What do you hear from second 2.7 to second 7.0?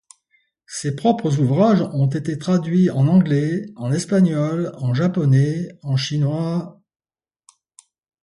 en anglais, en espagnol, en japonais, en chinois...